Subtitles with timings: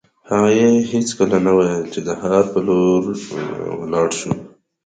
[0.31, 3.03] هغې هېڅکله نه ویل چې د ښار په لور
[3.79, 4.31] ولاړ شو